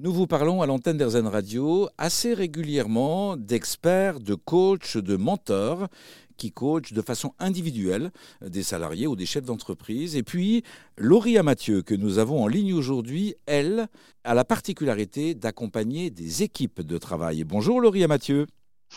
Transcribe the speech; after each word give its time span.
Nous 0.00 0.12
vous 0.12 0.28
parlons 0.28 0.62
à 0.62 0.66
l'antenne 0.66 0.96
d'Airzen 0.96 1.26
Radio 1.26 1.88
assez 1.98 2.32
régulièrement 2.32 3.36
d'experts, 3.36 4.20
de 4.20 4.36
coachs, 4.36 4.96
de 4.96 5.16
mentors 5.16 5.88
qui 6.36 6.52
coachent 6.52 6.92
de 6.92 7.02
façon 7.02 7.32
individuelle 7.40 8.12
des 8.40 8.62
salariés 8.62 9.08
ou 9.08 9.16
des 9.16 9.26
chefs 9.26 9.46
d'entreprise. 9.46 10.14
Et 10.14 10.22
puis, 10.22 10.62
Laurie 10.98 11.42
Mathieu, 11.42 11.82
que 11.82 11.96
nous 11.96 12.18
avons 12.18 12.44
en 12.44 12.46
ligne 12.46 12.74
aujourd'hui, 12.74 13.34
elle 13.46 13.88
a 14.22 14.34
la 14.34 14.44
particularité 14.44 15.34
d'accompagner 15.34 16.10
des 16.10 16.44
équipes 16.44 16.82
de 16.82 16.96
travail. 16.96 17.42
Bonjour 17.42 17.80
Laurie 17.80 18.06
Mathieu. 18.06 18.46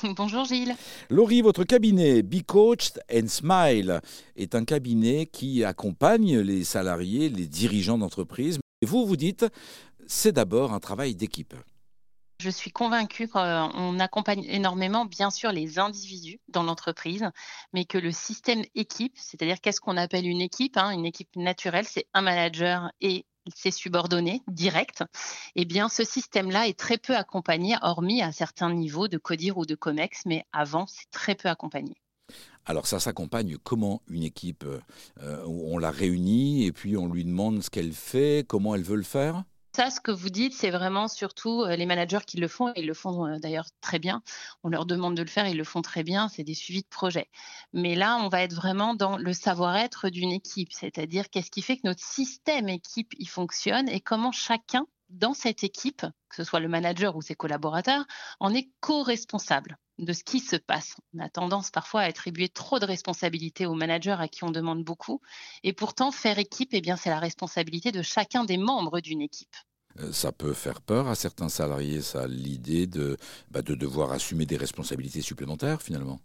Bonjour 0.16 0.46
Gilles. 0.46 0.76
Laurie, 1.10 1.42
votre 1.42 1.64
cabinet 1.64 2.22
Be 2.22 2.44
Coached 2.46 3.02
and 3.12 3.28
Smile 3.28 4.02
est 4.36 4.54
un 4.54 4.66
cabinet 4.66 5.26
qui 5.26 5.64
accompagne 5.64 6.42
les 6.42 6.64
salariés, 6.64 7.30
les 7.30 7.48
dirigeants 7.48 7.98
d'entreprise. 7.98 8.60
Et 8.84 8.88
vous, 8.88 9.06
vous 9.06 9.16
dites, 9.16 9.46
c'est 10.08 10.32
d'abord 10.32 10.74
un 10.74 10.80
travail 10.80 11.16
d'équipe. 11.16 11.54
Je 12.42 12.50
suis 12.50 12.72
convaincue 12.72 13.28
qu'on 13.28 14.00
accompagne 14.00 14.44
énormément, 14.46 15.06
bien 15.06 15.30
sûr, 15.30 15.52
les 15.52 15.78
individus 15.78 16.40
dans 16.48 16.64
l'entreprise, 16.64 17.30
mais 17.72 17.86
que 17.86 18.00
le 18.00 18.12
système 18.12 18.64
équipe, 18.74 19.14
c'est-à-dire 19.16 19.62
qu'est-ce 19.62 19.80
qu'on 19.80 19.96
appelle 19.96 20.26
une 20.26 20.42
équipe, 20.42 20.76
hein, 20.76 20.90
une 20.90 21.06
équipe 21.06 21.36
naturelle, 21.36 21.86
c'est 21.88 22.08
un 22.16 22.24
manager 22.24 22.92
et 23.00 23.28
ses 23.56 23.70
subordonnés 23.70 24.42
directs, 24.48 25.04
eh 25.56 25.66
bien, 25.66 25.88
ce 25.88 26.04
système-là 26.04 26.68
est 26.68 26.78
très 26.78 26.98
peu 26.98 27.16
accompagné, 27.16 27.76
hormis 27.84 28.24
à 28.24 28.32
certains 28.32 28.74
niveaux 28.74 29.08
de 29.08 29.20
CODIR 29.20 29.58
ou 29.58 29.66
de 29.68 29.76
COMEX, 29.76 30.22
mais 30.26 30.44
avant, 30.52 30.88
c'est 30.88 31.12
très 31.12 31.36
peu 31.36 31.48
accompagné. 31.48 31.96
Alors 32.66 32.88
ça 32.88 33.00
s'accompagne 33.00 33.58
comment 33.58 34.02
une 34.08 34.24
équipe 34.24 34.66
euh, 35.22 35.44
On 35.46 35.78
la 35.78 35.92
réunit 35.92 36.66
et 36.66 36.72
puis 36.72 36.96
on 36.96 37.08
lui 37.08 37.26
demande 37.26 37.62
ce 37.62 37.70
qu'elle 37.70 37.92
fait, 37.92 38.46
comment 38.48 38.76
elle 38.76 38.84
veut 38.84 38.96
le 38.96 39.04
faire? 39.04 39.44
Ça, 39.74 39.90
ce 39.90 40.02
que 40.02 40.12
vous 40.12 40.30
dites, 40.30 40.54
c'est 40.54 40.70
vraiment 40.70 41.08
surtout 41.08 41.62
euh, 41.62 41.76
les 41.76 41.86
managers 41.86 42.26
qui 42.28 42.38
le 42.38 42.48
font, 42.48 42.70
et 42.70 42.82
ils 42.82 42.88
le 42.88 42.94
font 42.94 43.26
euh, 43.26 43.40
d'ailleurs 43.40 43.68
très 43.80 44.00
bien. 44.00 44.22
On 44.64 44.70
leur 44.70 44.86
demande 44.86 45.16
de 45.16 45.22
le 45.22 45.30
faire, 45.30 45.48
ils 45.48 45.58
le 45.58 45.64
font 45.64 45.82
très 45.82 46.04
bien, 46.04 46.28
c'est 46.28 46.44
des 46.44 46.54
suivis 46.54 46.82
de 46.82 46.88
projet. 46.88 47.30
Mais 47.72 47.96
là, 47.96 48.18
on 48.18 48.28
va 48.28 48.42
être 48.44 48.54
vraiment 48.54 48.96
dans 48.96 49.18
le 49.18 49.34
savoir-être 49.34 50.10
d'une 50.10 50.32
équipe, 50.32 50.74
c'est-à-dire 50.74 51.30
qu'est-ce 51.30 51.52
qui 51.52 51.62
fait 51.62 51.78
que 51.78 51.86
notre 51.86 52.04
système 52.04 52.68
équipe 52.70 53.14
il 53.18 53.30
fonctionne 53.30 53.88
et 53.88 54.02
comment 54.02 54.32
chacun 54.32 54.86
dans 55.10 55.34
cette 55.34 55.64
équipe, 55.64 56.06
que 56.30 56.36
ce 56.36 56.44
soit 56.44 56.60
le 56.60 56.70
manager 56.70 57.16
ou 57.16 57.22
ses 57.22 57.36
collaborateurs, 57.36 58.06
en 58.40 58.54
est 58.54 58.70
co-responsable 58.80 59.78
de 60.02 60.14
ce 60.14 60.24
qui 60.24 60.40
se 60.40 60.56
passe. 60.56 60.96
On 61.14 61.20
a 61.20 61.30
tendance 61.30 61.70
parfois 61.70 62.02
à 62.02 62.06
attribuer 62.06 62.50
trop 62.50 62.80
de 62.80 62.86
responsabilités 62.86 63.66
aux 63.66 63.76
managers 63.76 64.18
à 64.18 64.28
qui 64.28 64.44
on 64.44 64.52
demande 64.52 64.84
beaucoup. 64.84 65.22
Et 65.64 65.74
pourtant, 65.74 66.12
faire 66.12 66.40
équipe, 66.40 66.70
eh 66.74 66.82
c'est 66.98 67.10
la 67.10 67.20
responsabilité 67.20 67.92
de 67.92 68.02
chacun 68.02 68.44
des 68.44 68.58
membres 68.58 69.00
d'une 69.00 69.22
équipe. 69.22 69.56
Euh, 70.00 70.12
ça 70.12 70.32
peut 70.32 70.54
faire 70.54 70.82
peur 70.82 71.08
à 71.08 71.16
certains 71.16 71.50
salariés, 71.50 72.02
ça, 72.02 72.28
l'idée 72.28 72.88
de, 72.88 73.18
bah, 73.52 73.62
de 73.62 73.76
devoir 73.76 74.12
assumer 74.12 74.46
des 74.46 74.58
responsabilités 74.58 75.22
supplémentaires 75.22 75.82
finalement. 75.82 76.20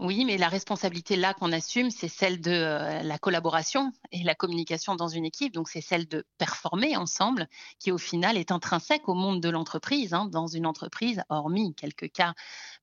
Oui, 0.00 0.24
mais 0.24 0.38
la 0.38 0.48
responsabilité 0.48 1.16
là 1.16 1.34
qu'on 1.34 1.50
assume, 1.50 1.90
c'est 1.90 2.06
celle 2.06 2.40
de 2.40 2.52
euh, 2.52 3.02
la 3.02 3.18
collaboration 3.18 3.92
et 4.12 4.22
la 4.22 4.36
communication 4.36 4.94
dans 4.94 5.08
une 5.08 5.24
équipe. 5.24 5.52
Donc, 5.52 5.68
c'est 5.68 5.80
celle 5.80 6.06
de 6.06 6.24
performer 6.38 6.96
ensemble, 6.96 7.48
qui 7.80 7.90
au 7.90 7.98
final 7.98 8.36
est 8.36 8.52
intrinsèque 8.52 9.08
au 9.08 9.14
monde 9.14 9.40
de 9.40 9.48
l'entreprise. 9.48 10.14
Hein. 10.14 10.26
Dans 10.26 10.46
une 10.46 10.66
entreprise, 10.66 11.20
hormis 11.30 11.74
quelques 11.74 12.12
cas 12.12 12.34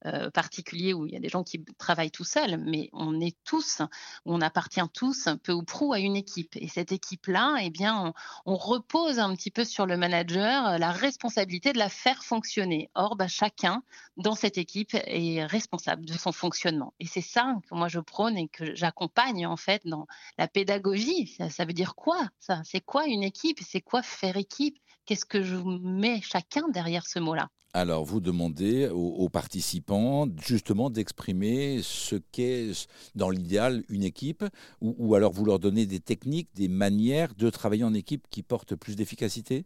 euh, 0.05 0.29
particuliers 0.29 0.93
où 0.93 1.05
il 1.05 1.13
y 1.13 1.15
a 1.15 1.21
des 1.21 1.29
gens 1.29 1.43
qui 1.43 1.63
travaillent 1.77 2.11
tout 2.11 2.25
seuls, 2.25 2.57
mais 2.57 2.89
on 2.91 3.21
est 3.21 3.37
tous, 3.45 3.81
on 4.25 4.41
appartient 4.41 4.81
tous 4.93 5.29
peu 5.41 5.53
ou 5.53 5.63
prou 5.63 5.93
à 5.93 5.99
une 5.99 6.17
équipe. 6.17 6.57
Et 6.57 6.67
cette 6.67 6.91
équipe-là, 6.91 7.59
eh 7.61 7.69
bien, 7.69 8.13
on, 8.45 8.57
repose 8.57 9.19
un 9.19 9.33
petit 9.35 9.51
peu 9.51 9.63
sur 9.63 9.85
le 9.85 9.95
manager 9.95 10.67
euh, 10.67 10.77
la 10.77 10.91
responsabilité 10.91 11.71
de 11.71 11.77
la 11.77 11.87
faire 11.87 12.25
fonctionner. 12.25 12.89
Or, 12.93 13.15
bah, 13.15 13.29
chacun 13.29 13.83
dans 14.17 14.35
cette 14.35 14.57
équipe 14.57 14.93
est 14.93 15.45
responsable 15.45 16.05
de 16.05 16.13
son 16.13 16.33
fonctionnement. 16.33 16.93
C'est 17.07 17.21
ça 17.21 17.55
que 17.69 17.75
moi 17.75 17.87
je 17.87 17.99
prône 17.99 18.37
et 18.37 18.47
que 18.47 18.75
j'accompagne 18.75 19.45
en 19.45 19.57
fait 19.57 19.81
dans 19.85 20.07
la 20.37 20.47
pédagogie. 20.47 21.35
Ça, 21.49 21.65
veut 21.65 21.73
dire 21.73 21.95
quoi 21.95 22.27
ça? 22.39 22.61
C'est 22.63 22.81
quoi 22.81 23.05
une 23.05 23.23
équipe? 23.23 23.59
C'est 23.61 23.81
quoi 23.81 24.01
faire 24.01 24.37
équipe? 24.37 24.77
Qu'est-ce 25.05 25.25
que 25.25 25.43
je 25.43 25.55
mets 25.55 26.21
chacun 26.21 26.67
derrière 26.69 27.05
ce 27.05 27.19
mot-là? 27.19 27.49
Alors, 27.73 28.05
vous 28.05 28.21
demandez 28.21 28.87
aux, 28.87 29.27
participants 29.27 30.27
justement 30.41 30.89
d'exprimer 30.89 31.81
ce 31.83 32.15
qu'est, 32.15 32.71
dans 33.15 33.29
l'idéal, 33.29 33.83
une 33.89 34.03
équipe, 34.03 34.45
ou, 34.79 34.95
ou 34.97 35.13
alors 35.13 35.33
vous 35.33 35.43
leur 35.43 35.59
donnez 35.59 35.85
des 35.85 35.99
techniques, 35.99 36.47
des 36.55 36.69
manières 36.69 37.35
de 37.35 37.49
travailler 37.49 37.83
en 37.83 37.93
équipe 37.93 38.27
qui 38.29 38.43
portent 38.43 38.75
plus 38.75 38.95
d'efficacité? 38.95 39.65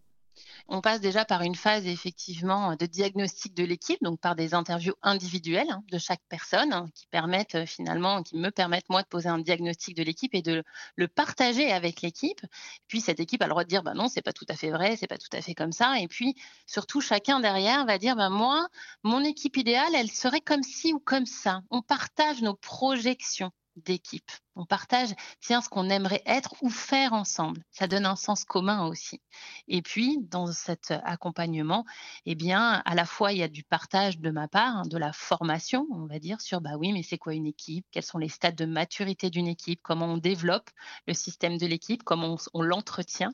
On 0.67 0.81
passe 0.81 1.01
déjà 1.01 1.25
par 1.25 1.41
une 1.41 1.55
phase 1.55 1.85
effectivement 1.87 2.75
de 2.75 2.85
diagnostic 2.85 3.53
de 3.53 3.63
l'équipe, 3.63 4.01
donc 4.03 4.19
par 4.19 4.35
des 4.35 4.53
interviews 4.53 4.93
individuelles 5.01 5.69
hein, 5.69 5.83
de 5.91 5.97
chaque 5.97 6.21
personne 6.29 6.73
hein, 6.73 6.87
qui 6.93 7.07
permettent 7.07 7.55
euh, 7.55 7.65
finalement, 7.65 8.23
qui 8.23 8.37
me 8.37 8.51
permettent 8.51 8.89
moi 8.89 9.01
de 9.01 9.07
poser 9.07 9.29
un 9.29 9.39
diagnostic 9.39 9.95
de 9.95 10.03
l'équipe 10.03 10.33
et 10.35 10.41
de 10.41 10.63
le 10.95 11.07
partager 11.07 11.71
avec 11.71 12.01
l'équipe. 12.01 12.41
Puis 12.87 13.01
cette 13.01 13.19
équipe 13.19 13.41
a 13.41 13.45
le 13.45 13.51
droit 13.51 13.63
de 13.63 13.69
dire 13.69 13.83
bah 13.83 13.93
non, 13.93 14.07
c'est 14.07 14.21
pas 14.21 14.33
tout 14.33 14.45
à 14.49 14.55
fait 14.55 14.69
vrai, 14.69 14.95
c'est 14.95 15.07
pas 15.07 15.17
tout 15.17 15.29
à 15.33 15.41
fait 15.41 15.55
comme 15.55 15.71
ça. 15.71 15.99
Et 15.99 16.07
puis 16.07 16.35
surtout 16.65 17.01
chacun 17.01 17.39
derrière 17.39 17.85
va 17.85 17.97
dire 17.97 18.15
bah 18.15 18.29
moi, 18.29 18.67
mon 19.03 19.23
équipe 19.23 19.57
idéale, 19.57 19.95
elle 19.95 20.11
serait 20.11 20.41
comme 20.41 20.63
ci 20.63 20.93
ou 20.93 20.99
comme 20.99 21.25
ça. 21.25 21.61
On 21.71 21.81
partage 21.81 22.41
nos 22.41 22.55
projections 22.55 23.51
d'équipe. 23.85 24.31
On 24.55 24.65
partage, 24.65 25.09
tiens, 25.39 25.61
ce 25.61 25.69
qu'on 25.69 25.89
aimerait 25.89 26.21
être 26.25 26.53
ou 26.61 26.69
faire 26.69 27.13
ensemble. 27.13 27.63
Ça 27.71 27.87
donne 27.87 28.05
un 28.05 28.15
sens 28.17 28.43
commun 28.43 28.85
aussi. 28.87 29.21
Et 29.67 29.81
puis, 29.81 30.17
dans 30.21 30.51
cet 30.51 30.91
accompagnement, 31.05 31.85
eh 32.25 32.35
bien, 32.35 32.81
à 32.85 32.95
la 32.95 33.05
fois, 33.05 33.31
il 33.31 33.37
y 33.37 33.43
a 33.43 33.47
du 33.47 33.63
partage 33.63 34.19
de 34.19 34.31
ma 34.31 34.47
part, 34.47 34.77
hein, 34.77 34.83
de 34.85 34.97
la 34.97 35.13
formation, 35.13 35.87
on 35.91 36.07
va 36.07 36.19
dire, 36.19 36.41
sur, 36.41 36.59
bah 36.61 36.77
oui, 36.77 36.91
mais 36.91 37.03
c'est 37.03 37.17
quoi 37.17 37.33
une 37.33 37.45
équipe? 37.45 37.85
Quels 37.91 38.03
sont 38.03 38.17
les 38.17 38.29
stades 38.29 38.55
de 38.55 38.65
maturité 38.65 39.29
d'une 39.29 39.47
équipe? 39.47 39.79
Comment 39.81 40.07
on 40.07 40.17
développe 40.17 40.69
le 41.07 41.13
système 41.13 41.57
de 41.57 41.65
l'équipe? 41.65 42.03
Comment 42.03 42.35
on, 42.53 42.61
l'entretient? 42.61 43.31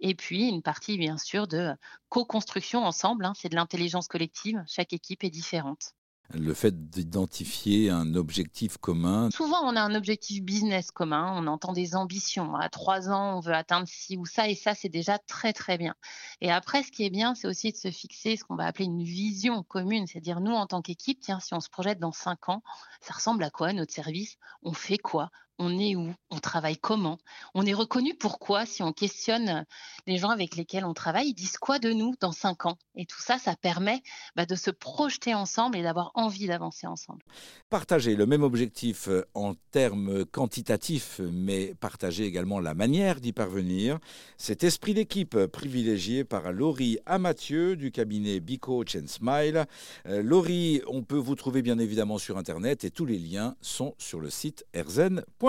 Et 0.00 0.14
puis, 0.14 0.48
une 0.48 0.62
partie, 0.62 0.98
bien 0.98 1.16
sûr, 1.18 1.48
de 1.48 1.74
co-construction 2.10 2.84
ensemble. 2.84 3.24
Hein, 3.24 3.32
c'est 3.34 3.48
de 3.48 3.56
l'intelligence 3.56 4.08
collective. 4.08 4.62
Chaque 4.66 4.92
équipe 4.92 5.24
est 5.24 5.30
différente 5.30 5.94
le 6.34 6.54
fait 6.54 6.90
d'identifier 6.90 7.90
un 7.90 8.14
objectif 8.14 8.76
commun. 8.78 9.30
Souvent, 9.30 9.60
on 9.62 9.76
a 9.76 9.80
un 9.80 9.94
objectif 9.94 10.42
business 10.42 10.90
commun, 10.90 11.32
on 11.36 11.46
entend 11.46 11.72
des 11.72 11.94
ambitions. 11.94 12.54
À 12.56 12.68
trois 12.68 13.08
ans, 13.08 13.36
on 13.36 13.40
veut 13.40 13.54
atteindre 13.54 13.86
ci 13.88 14.16
ou 14.16 14.26
ça, 14.26 14.48
et 14.48 14.54
ça, 14.54 14.74
c'est 14.74 14.88
déjà 14.88 15.18
très, 15.18 15.52
très 15.52 15.78
bien. 15.78 15.94
Et 16.40 16.50
après, 16.50 16.82
ce 16.82 16.90
qui 16.90 17.04
est 17.04 17.10
bien, 17.10 17.34
c'est 17.34 17.46
aussi 17.46 17.72
de 17.72 17.76
se 17.76 17.90
fixer 17.90 18.36
ce 18.36 18.44
qu'on 18.44 18.56
va 18.56 18.66
appeler 18.66 18.86
une 18.86 19.04
vision 19.04 19.62
commune, 19.62 20.06
c'est-à-dire 20.06 20.40
nous, 20.40 20.52
en 20.52 20.66
tant 20.66 20.82
qu'équipe, 20.82 21.20
tiens, 21.20 21.40
si 21.40 21.54
on 21.54 21.60
se 21.60 21.68
projette 21.68 21.98
dans 21.98 22.12
cinq 22.12 22.48
ans, 22.48 22.62
ça 23.00 23.14
ressemble 23.14 23.44
à 23.44 23.50
quoi 23.50 23.72
notre 23.72 23.92
service? 23.92 24.36
On 24.62 24.72
fait 24.72 24.98
quoi? 24.98 25.30
On 25.58 25.78
est 25.78 25.96
où, 25.96 26.12
on 26.30 26.38
travaille 26.38 26.76
comment, 26.76 27.18
on 27.54 27.64
est 27.64 27.74
reconnu 27.74 28.14
pourquoi, 28.14 28.66
si 28.66 28.82
on 28.82 28.92
questionne 28.92 29.64
les 30.06 30.18
gens 30.18 30.30
avec 30.30 30.56
lesquels 30.56 30.84
on 30.84 30.94
travaille, 30.94 31.28
ils 31.28 31.34
disent 31.34 31.58
quoi 31.58 31.78
de 31.78 31.92
nous 31.92 32.14
dans 32.20 32.32
cinq 32.32 32.66
ans? 32.66 32.78
Et 32.94 33.06
tout 33.06 33.20
ça, 33.20 33.38
ça 33.38 33.56
permet 33.56 34.02
bah, 34.36 34.46
de 34.46 34.54
se 34.54 34.70
projeter 34.70 35.34
ensemble 35.34 35.76
et 35.76 35.82
d'avoir 35.82 36.10
envie 36.14 36.46
d'avancer 36.46 36.86
ensemble. 36.86 37.22
Partager 37.70 38.16
le 38.16 38.26
même 38.26 38.42
objectif 38.42 39.08
euh, 39.08 39.24
en 39.34 39.54
termes 39.70 40.24
quantitatifs, 40.26 41.20
mais 41.32 41.74
partager 41.80 42.24
également 42.24 42.60
la 42.60 42.74
manière 42.74 43.20
d'y 43.20 43.32
parvenir. 43.32 43.98
Cet 44.36 44.64
esprit 44.64 44.94
d'équipe 44.94 45.36
privilégié 45.46 46.24
par 46.24 46.52
Laurie 46.52 46.98
Amathieu 47.06 47.76
du 47.76 47.90
cabinet 47.90 48.40
Be 48.40 48.58
Coach 48.58 48.96
Smile. 49.06 49.66
Euh, 50.06 50.22
Laurie, 50.22 50.82
on 50.88 51.02
peut 51.02 51.16
vous 51.16 51.34
trouver 51.34 51.62
bien 51.62 51.78
évidemment 51.78 52.18
sur 52.18 52.38
Internet 52.38 52.84
et 52.84 52.90
tous 52.90 53.06
les 53.06 53.18
liens 53.18 53.56
sont 53.60 53.94
sur 53.98 54.20
le 54.20 54.30
site 54.30 54.64
erzen.com. 54.72 55.45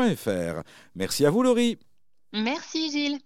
Merci 0.96 1.26
à 1.26 1.30
vous, 1.30 1.44
Laurie. 1.44 1.80
Merci, 2.34 2.92
Gilles. 2.92 3.20